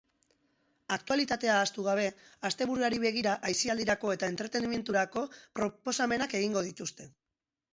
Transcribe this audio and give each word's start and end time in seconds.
Aktualitatea 0.95 1.51
ahaztu 1.57 1.85
gabe, 1.87 2.05
asteburuari 2.49 3.01
begira 3.05 3.35
aisialdirako 3.51 4.15
eta 4.17 4.31
entretenimendurako 4.35 5.27
proposamenak 5.61 6.35
egingo 6.41 6.67
dituzte. 6.71 7.09